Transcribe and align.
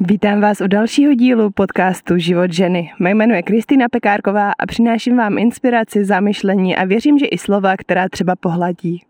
Vítám 0.00 0.40
vás 0.40 0.60
u 0.60 0.66
dalšího 0.66 1.14
dílu 1.14 1.50
podcastu 1.50 2.18
Život 2.18 2.52
ženy. 2.52 2.92
Mé 2.98 3.10
jméno 3.10 3.34
je 3.34 3.42
Kristýna 3.42 3.88
Pekárková 3.88 4.52
a 4.58 4.66
přináším 4.66 5.16
vám 5.16 5.38
inspiraci, 5.38 6.04
zamyšlení 6.04 6.76
a 6.76 6.84
věřím, 6.84 7.18
že 7.18 7.26
i 7.26 7.38
slova, 7.38 7.76
která 7.76 8.08
třeba 8.08 8.36
pohladí. 8.36 9.02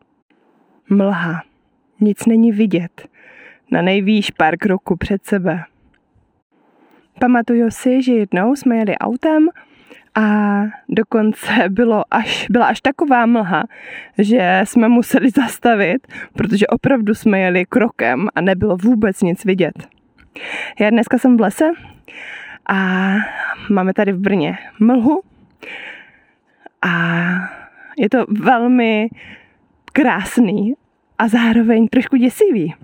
Mlha. 0.91 1.43
Nic 2.01 2.27
není 2.27 2.53
vidět. 2.53 3.09
Na 3.71 3.83
nejvýš 3.83 4.31
pár 4.31 4.59
kroků 4.59 4.97
před 4.97 5.25
sebe. 5.25 5.65
Pamatuju 7.21 7.71
si, 7.71 8.03
že 8.03 8.13
jednou 8.13 8.57
jsme 8.57 8.77
jeli 8.77 8.99
autem 8.99 9.49
a 10.15 10.63
dokonce 10.89 11.51
bylo 11.69 12.05
až, 12.11 12.47
byla 12.51 12.67
až 12.67 12.81
taková 12.81 13.27
mlha, 13.27 13.65
že 14.19 14.61
jsme 14.65 14.89
museli 14.89 15.31
zastavit, 15.37 16.07
protože 16.33 16.67
opravdu 16.67 17.15
jsme 17.15 17.41
jeli 17.41 17.65
krokem 17.65 18.29
a 18.35 18.41
nebylo 18.41 18.77
vůbec 18.77 19.23
nic 19.23 19.45
vidět. 19.45 19.98
Já 20.81 20.91
dneska 20.91 21.19
jsem 21.19 21.37
v 21.37 21.41
lese 21.41 21.71
a 22.69 23.09
máme 23.71 23.95
tady 23.95 24.13
v 24.13 24.21
Brně 24.21 24.59
mlhu 24.81 25.23
a 26.83 26.91
je 27.99 28.11
to 28.11 28.25
velmi 28.29 29.09
krásný 29.93 30.75
a 31.19 31.29
zároveň 31.29 31.89
trošku 31.89 32.17
děsivý, 32.17 32.75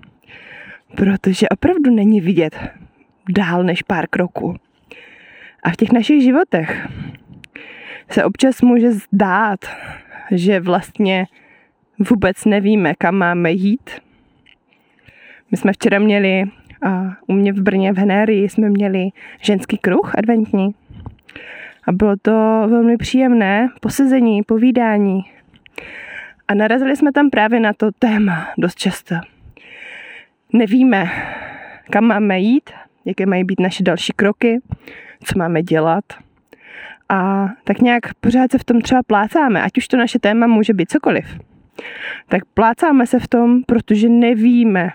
protože 0.95 1.49
opravdu 1.49 1.91
není 1.91 2.21
vidět 2.21 2.55
dál 3.29 3.63
než 3.63 3.81
pár 3.81 4.07
kroků. 4.07 4.55
A 5.63 5.71
v 5.71 5.75
těch 5.75 5.91
našich 5.91 6.23
životech 6.23 6.87
se 8.09 8.23
občas 8.23 8.61
může 8.61 8.91
zdát, 8.91 9.59
že 10.31 10.59
vlastně 10.59 11.25
vůbec 12.09 12.45
nevíme, 12.45 12.93
kam 12.97 13.15
máme 13.15 13.51
jít. 13.51 13.89
My 15.51 15.57
jsme 15.57 15.73
včera 15.73 15.99
měli 15.99 16.43
a 16.81 17.17
u 17.27 17.33
mě 17.33 17.53
v 17.53 17.61
Brně 17.61 17.93
v 17.93 17.97
Henérii 17.97 18.49
jsme 18.49 18.69
měli 18.69 19.09
ženský 19.41 19.77
kruh 19.77 20.15
adventní. 20.17 20.75
A 21.87 21.91
bylo 21.91 22.15
to 22.21 22.31
velmi 22.69 22.97
příjemné 22.97 23.69
posezení, 23.81 24.43
povídání. 24.43 25.21
A 26.47 26.53
narazili 26.53 26.95
jsme 26.95 27.11
tam 27.11 27.29
právě 27.29 27.59
na 27.59 27.73
to 27.73 27.91
téma 27.99 28.47
dost 28.57 28.75
často. 28.75 29.15
Nevíme, 30.53 31.09
kam 31.89 32.03
máme 32.03 32.39
jít, 32.39 32.69
jaké 33.05 33.25
mají 33.25 33.43
být 33.43 33.59
naše 33.59 33.83
další 33.83 34.13
kroky, 34.13 34.59
co 35.23 35.39
máme 35.39 35.63
dělat. 35.63 36.03
A 37.09 37.47
tak 37.63 37.81
nějak 37.81 38.13
pořád 38.13 38.51
se 38.51 38.57
v 38.57 38.63
tom 38.63 38.81
třeba 38.81 39.01
plácáme, 39.07 39.61
ať 39.61 39.77
už 39.77 39.87
to 39.87 39.97
naše 39.97 40.19
téma 40.19 40.47
může 40.47 40.73
být 40.73 40.91
cokoliv. 40.91 41.25
Tak 42.27 42.45
plácáme 42.53 43.07
se 43.07 43.19
v 43.19 43.27
tom, 43.27 43.63
protože 43.63 44.09
nevíme, 44.09 44.89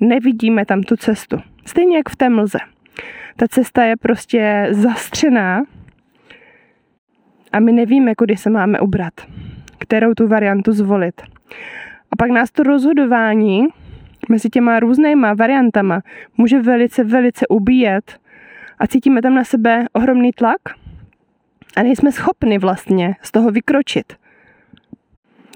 nevidíme 0.00 0.66
tam 0.66 0.82
tu 0.82 0.96
cestu. 0.96 1.38
Stejně 1.66 1.96
jak 1.96 2.08
v 2.08 2.16
té 2.16 2.28
mlze. 2.28 2.58
Ta 3.36 3.48
cesta 3.48 3.84
je 3.84 3.96
prostě 3.96 4.68
zastřená 4.70 5.62
a 7.52 7.60
my 7.60 7.72
nevíme, 7.72 8.14
kudy 8.14 8.36
se 8.36 8.50
máme 8.50 8.80
ubrat, 8.80 9.14
kterou 9.78 10.14
tu 10.14 10.28
variantu 10.28 10.72
zvolit. 10.72 11.22
A 12.10 12.16
pak 12.18 12.30
nás 12.30 12.50
to 12.50 12.62
rozhodování 12.62 13.66
mezi 14.28 14.48
těma 14.48 14.80
různýma 14.80 15.34
variantama 15.34 16.00
může 16.36 16.58
velice, 16.58 17.04
velice 17.04 17.46
ubíjet 17.48 18.18
a 18.78 18.86
cítíme 18.86 19.22
tam 19.22 19.34
na 19.34 19.44
sebe 19.44 19.86
ohromný 19.92 20.32
tlak 20.32 20.60
a 21.76 21.82
nejsme 21.82 22.12
schopni 22.12 22.58
vlastně 22.58 23.16
z 23.22 23.32
toho 23.32 23.50
vykročit. 23.50 24.12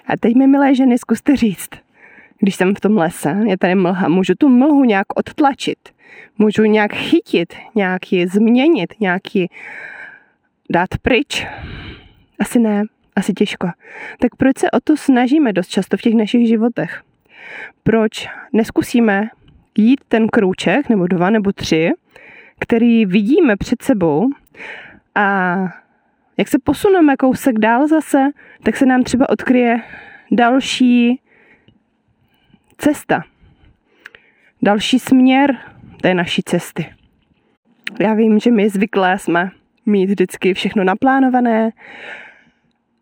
A 0.07 0.17
teď 0.21 0.35
mi, 0.35 0.47
milé 0.47 0.75
ženy, 0.75 0.99
zkuste 0.99 1.37
říct, 1.37 1.71
když 2.41 2.57
jsem 2.57 2.75
v 2.75 2.81
tom 2.81 2.97
lese, 2.97 3.37
je 3.47 3.59
tady 3.59 3.75
mlha, 3.75 4.09
můžu 4.09 4.35
tu 4.39 4.49
mlhu 4.49 4.85
nějak 4.85 5.07
odtlačit, 5.15 5.79
můžu 6.39 6.65
nějak 6.65 6.93
chytit, 6.93 7.55
nějak 7.75 8.13
ji 8.13 8.27
změnit, 8.27 8.95
nějak 9.01 9.35
ji 9.35 9.49
dát 10.71 10.89
pryč. 11.03 11.47
Asi 12.39 12.59
ne, 12.59 12.83
asi 13.17 13.33
těžko. 13.33 13.69
Tak 14.19 14.37
proč 14.37 14.59
se 14.59 14.71
o 14.71 14.81
to 14.85 14.97
snažíme 14.97 15.53
dost 15.53 15.69
často 15.69 15.97
v 15.97 16.01
těch 16.01 16.15
našich 16.15 16.49
životech? 16.49 17.03
Proč 17.83 18.29
neskusíme 18.53 19.29
jít 19.79 20.01
ten 20.09 20.29
krůček, 20.29 20.89
nebo 20.89 21.07
dva, 21.07 21.31
nebo 21.31 21.53
tři, 21.53 21.91
který 22.61 23.07
vidíme 23.07 23.57
před 23.57 23.83
sebou 23.83 24.29
a 25.15 25.57
jak 26.37 26.49
se 26.49 26.59
posuneme 26.65 27.17
kousek 27.17 27.59
dál 27.59 27.89
zase, 27.89 28.29
tak 28.63 28.77
se 28.77 28.87
nám 28.87 29.03
třeba 29.03 29.29
odkryje 29.29 29.83
další 30.33 31.21
cesta. 32.81 33.23
Další 34.63 34.99
směr 34.99 35.57
té 36.03 36.15
naší 36.15 36.43
cesty. 36.43 36.87
Já 38.01 38.15
vím, 38.15 38.39
že 38.39 38.51
my 38.51 38.69
zvyklé 38.69 39.19
jsme 39.19 39.51
mít 39.87 40.07
vždycky 40.07 40.55
všechno 40.55 40.85
naplánované, 40.85 41.71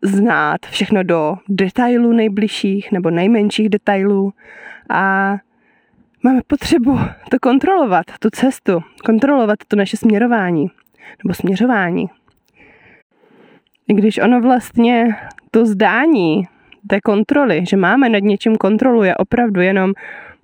znát 0.01 0.65
všechno 0.65 1.03
do 1.03 1.37
detailů 1.49 2.11
nejbližších 2.11 2.91
nebo 2.91 3.09
nejmenších 3.09 3.69
detailů 3.69 4.33
a 4.89 5.35
máme 6.23 6.39
potřebu 6.47 6.99
to 7.29 7.39
kontrolovat, 7.41 8.05
tu 8.19 8.29
cestu, 8.29 8.83
kontrolovat 9.05 9.59
to 9.67 9.75
naše 9.75 9.97
směrování 9.97 10.71
nebo 11.23 11.33
směřování. 11.33 12.09
I 13.87 13.93
když 13.93 14.17
ono 14.17 14.41
vlastně 14.41 15.15
to 15.51 15.65
zdání 15.65 16.47
té 16.87 17.01
kontroly, 17.01 17.65
že 17.65 17.77
máme 17.77 18.09
nad 18.09 18.23
něčím 18.23 18.55
kontrolu, 18.55 19.03
je 19.03 19.15
opravdu 19.15 19.61
jenom 19.61 19.93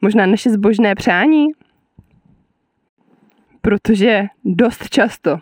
možná 0.02 0.26
naše 0.26 0.50
zbožné 0.50 0.96
přání? 0.96 1.48
Protože 3.62 4.24
dost 4.46 4.90
často, 4.90 5.40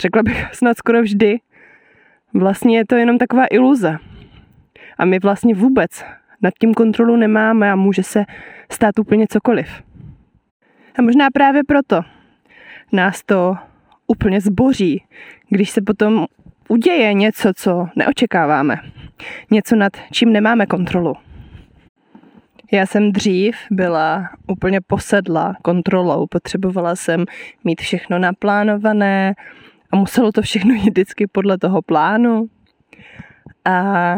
řekla 0.00 0.22
bych 0.22 0.46
snad 0.52 0.76
skoro 0.76 1.02
vždy, 1.02 1.38
vlastně 2.34 2.78
je 2.78 2.86
to 2.86 2.94
jenom 2.94 3.18
taková 3.18 3.46
iluze. 3.50 3.96
A 4.98 5.04
my 5.04 5.18
vlastně 5.18 5.54
vůbec 5.54 6.04
nad 6.42 6.54
tím 6.60 6.74
kontrolu 6.74 7.16
nemáme 7.16 7.72
a 7.72 7.76
může 7.76 8.02
se 8.02 8.24
stát 8.70 8.98
úplně 8.98 9.26
cokoliv. 9.26 9.82
A 10.98 11.02
možná 11.02 11.28
právě 11.32 11.64
proto 11.64 12.00
nás 12.92 13.22
to 13.22 13.56
úplně 14.06 14.40
zboří, 14.40 15.04
když 15.48 15.70
se 15.70 15.82
potom 15.82 16.26
uděje 16.68 17.14
něco, 17.14 17.52
co 17.56 17.88
neočekáváme. 17.96 18.76
Něco, 19.50 19.76
nad 19.76 19.92
čím 20.12 20.32
nemáme 20.32 20.66
kontrolu. 20.66 21.14
Já 22.72 22.86
jsem 22.86 23.12
dřív 23.12 23.56
byla 23.70 24.30
úplně 24.46 24.80
posedla 24.80 25.54
kontrolou. 25.62 26.26
Potřebovala 26.26 26.96
jsem 26.96 27.24
mít 27.64 27.80
všechno 27.80 28.18
naplánované 28.18 29.34
a 29.90 29.96
muselo 29.96 30.32
to 30.32 30.42
všechno 30.42 30.74
jít 30.74 30.90
vždycky 30.90 31.26
podle 31.26 31.58
toho 31.58 31.82
plánu. 31.82 32.46
A 33.64 34.14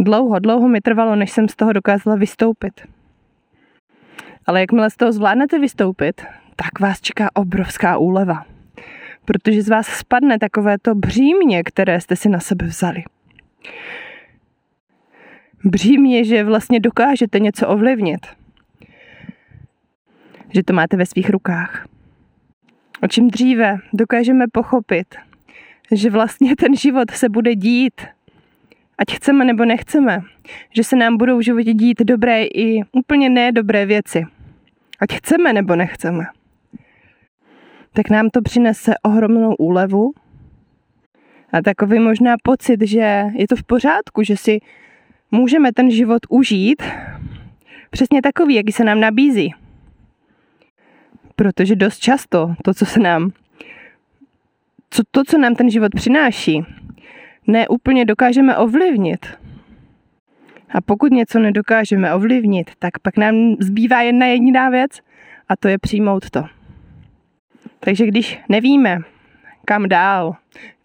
dlouho, 0.00 0.38
dlouho 0.38 0.68
mi 0.68 0.80
trvalo, 0.80 1.16
než 1.16 1.30
jsem 1.30 1.48
z 1.48 1.56
toho 1.56 1.72
dokázala 1.72 2.16
vystoupit. 2.16 2.80
Ale 4.46 4.60
jakmile 4.60 4.90
z 4.90 4.96
toho 4.96 5.12
zvládnete 5.12 5.58
vystoupit, 5.58 6.22
tak 6.56 6.80
vás 6.80 7.00
čeká 7.00 7.28
obrovská 7.34 7.98
úleva 7.98 8.44
protože 9.24 9.62
z 9.62 9.68
vás 9.68 9.86
spadne 9.86 10.38
takové 10.38 10.78
to 10.78 10.94
břímě, 10.94 11.62
které 11.62 12.00
jste 12.00 12.16
si 12.16 12.28
na 12.28 12.40
sebe 12.40 12.66
vzali. 12.66 13.02
Břímě, 15.64 16.24
že 16.24 16.44
vlastně 16.44 16.80
dokážete 16.80 17.38
něco 17.38 17.68
ovlivnit. 17.68 18.26
Že 20.54 20.62
to 20.62 20.72
máte 20.72 20.96
ve 20.96 21.06
svých 21.06 21.30
rukách. 21.30 21.86
O 23.02 23.08
čím 23.08 23.28
dříve 23.28 23.78
dokážeme 23.92 24.44
pochopit, 24.52 25.14
že 25.92 26.10
vlastně 26.10 26.56
ten 26.56 26.76
život 26.76 27.10
se 27.10 27.28
bude 27.28 27.54
dít, 27.54 28.00
ať 28.98 29.14
chceme 29.14 29.44
nebo 29.44 29.64
nechceme, 29.64 30.20
že 30.76 30.84
se 30.84 30.96
nám 30.96 31.16
budou 31.16 31.38
v 31.38 31.44
životě 31.44 31.74
dít 31.74 32.00
dobré 32.00 32.44
i 32.44 32.82
úplně 32.92 33.28
nedobré 33.30 33.86
věci, 33.86 34.24
ať 35.00 35.16
chceme 35.16 35.52
nebo 35.52 35.76
nechceme 35.76 36.24
tak 37.92 38.10
nám 38.10 38.30
to 38.30 38.42
přinese 38.42 38.94
ohromnou 39.02 39.54
úlevu 39.54 40.12
a 41.52 41.62
takový 41.62 41.98
možná 41.98 42.34
pocit, 42.42 42.80
že 42.82 43.24
je 43.34 43.48
to 43.48 43.56
v 43.56 43.62
pořádku, 43.62 44.22
že 44.22 44.36
si 44.36 44.60
můžeme 45.30 45.72
ten 45.72 45.90
život 45.90 46.22
užít 46.28 46.82
přesně 47.90 48.22
takový, 48.22 48.54
jaký 48.54 48.72
se 48.72 48.84
nám 48.84 49.00
nabízí. 49.00 49.54
Protože 51.36 51.76
dost 51.76 51.98
často 51.98 52.54
to, 52.64 52.74
co 52.74 52.86
se 52.86 53.00
nám, 53.00 53.30
co, 54.90 55.02
to, 55.10 55.24
co 55.24 55.38
nám 55.38 55.54
ten 55.54 55.70
život 55.70 55.92
přináší, 55.94 56.64
neúplně 57.46 58.04
dokážeme 58.04 58.56
ovlivnit. 58.56 59.26
A 60.70 60.80
pokud 60.80 61.12
něco 61.12 61.38
nedokážeme 61.38 62.14
ovlivnit, 62.14 62.70
tak 62.78 62.98
pak 62.98 63.16
nám 63.16 63.56
zbývá 63.60 64.02
jedna 64.02 64.26
jediná 64.26 64.70
věc 64.70 64.90
a 65.48 65.56
to 65.56 65.68
je 65.68 65.78
přijmout 65.78 66.30
to. 66.30 66.59
Takže 67.80 68.06
když 68.06 68.38
nevíme, 68.48 68.98
kam 69.64 69.88
dál, 69.88 70.36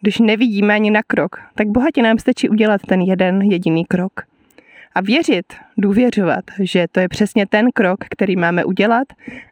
když 0.02 0.20
nevidíme 0.20 0.74
ani 0.74 0.92
na 0.92 1.02
krok, 1.08 1.42
tak 1.56 1.68
bohatě 1.68 2.02
nám 2.02 2.18
stačí 2.18 2.50
udělat 2.50 2.82
ten 2.88 3.02
jeden 3.02 3.42
jediný 3.42 3.86
krok. 3.86 4.12
a 4.96 5.02
věřit, 5.02 5.54
důvěřovat, 5.78 6.44
že 6.60 6.86
to 6.92 7.00
je 7.00 7.10
přesně 7.10 7.46
ten 7.48 7.72
krok, 7.74 8.00
který 8.10 8.36
máme 8.36 8.66
udělat 8.66 9.08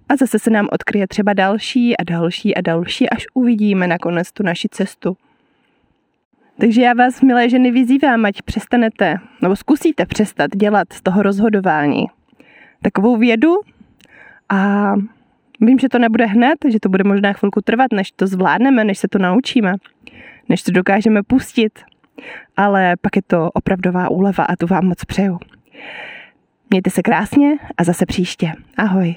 a 0.09 0.15
zase 0.15 0.39
se 0.39 0.49
nám 0.49 0.67
odkryje 0.71 1.07
třeba 1.07 1.33
další 1.33 1.97
a 1.97 2.03
další 2.03 2.55
a 2.55 2.61
další, 2.61 3.09
až 3.09 3.25
uvidíme 3.33 3.87
nakonec 3.87 4.31
tu 4.31 4.43
naši 4.43 4.67
cestu. 4.71 5.17
Takže 6.59 6.81
já 6.81 6.93
vás, 6.93 7.21
milé 7.21 7.49
ženy, 7.49 7.71
vyzývám, 7.71 8.25
ať 8.25 8.41
přestanete, 8.41 9.15
nebo 9.41 9.55
zkusíte 9.55 10.05
přestat 10.05 10.51
dělat 10.55 10.93
z 10.93 11.01
toho 11.01 11.23
rozhodování 11.23 12.05
takovou 12.83 13.17
vědu 13.17 13.55
a 14.49 14.93
vím, 15.65 15.79
že 15.79 15.89
to 15.89 15.99
nebude 15.99 16.25
hned, 16.25 16.59
že 16.69 16.79
to 16.79 16.89
bude 16.89 17.03
možná 17.03 17.33
chvilku 17.33 17.61
trvat, 17.61 17.91
než 17.93 18.11
to 18.11 18.27
zvládneme, 18.27 18.83
než 18.83 18.97
se 18.97 19.07
to 19.07 19.19
naučíme, 19.19 19.73
než 20.49 20.63
to 20.63 20.71
dokážeme 20.71 21.23
pustit, 21.23 21.79
ale 22.57 22.95
pak 23.01 23.15
je 23.15 23.21
to 23.27 23.51
opravdová 23.53 24.09
úleva 24.11 24.43
a 24.43 24.55
tu 24.55 24.67
vám 24.67 24.85
moc 24.85 25.05
přeju. 25.05 25.39
Mějte 26.69 26.89
se 26.89 27.01
krásně 27.01 27.57
a 27.77 27.83
zase 27.83 28.05
příště. 28.05 28.51
Ahoj. 28.77 29.15